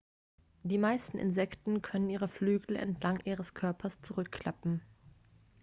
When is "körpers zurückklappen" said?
3.53-4.81